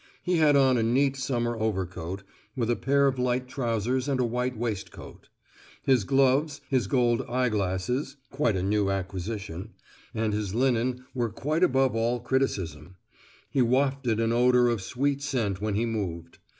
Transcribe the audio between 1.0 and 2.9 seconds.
summer overcoat, with a